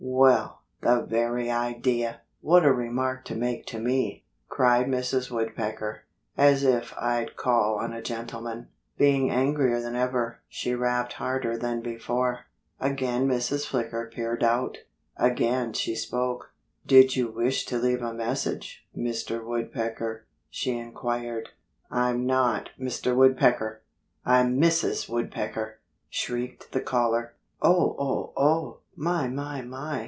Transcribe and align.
"Well, 0.03 0.63
the 0.81 1.03
very 1.03 1.49
idea! 1.51 2.21
What 2.41 2.65
a 2.65 2.71
remark 2.73 3.23
to 3.25 3.35
make 3.35 3.65
to 3.67 3.79
me!" 3.79 4.25
cried 4.49 4.87
Mrs. 4.87 5.29
Woodpecker. 5.31 6.03
"As 6.35 6.63
if 6.63 6.93
I'd 6.97 7.35
call 7.37 7.75
on 7.77 7.93
a 7.93 8.01
gentleman!" 8.01 8.69
Being 8.97 9.29
angrier 9.31 9.79
than 9.79 9.95
ever, 9.95 10.39
she 10.49 10.73
rapped 10.75 11.13
harder 11.13 11.55
than 11.55 11.81
before. 11.81 12.41
Again 12.79 13.27
Mrs. 13.27 13.65
Flicker 13.67 14.11
peered 14.13 14.43
out. 14.43 14.79
Again 15.17 15.73
she 15.73 15.95
spoke. 15.95 16.51
"Did 16.85 17.15
you 17.15 17.29
wish 17.29 17.65
to 17.67 17.77
leave 17.77 18.01
a 18.01 18.13
message, 18.13 18.87
Mr. 18.97 19.43
Woodpecker?" 19.43 20.25
she 20.49 20.71
inquired. 20.77 21.49
"I'm 21.89 22.25
not 22.25 22.71
Mr. 22.79 23.15
Woodpecker! 23.15 23.81
I'm 24.25 24.59
Mrs. 24.59 25.07
Woodpecker!" 25.07 25.79
shrieked 26.09 26.71
the 26.71 26.81
caller. 26.81 27.35
"Oh! 27.61 27.95
Oh! 27.99 28.33
Oh! 28.35 28.77
My! 28.95 29.27
My! 29.27 29.61
My!" 29.61 29.91